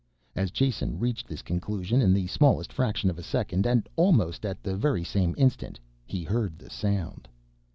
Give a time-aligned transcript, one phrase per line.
[0.35, 4.41] As Jason reached this conclusion in the smallest fraction of a second, and at almost
[4.63, 7.27] the very same instant, he heard the sound.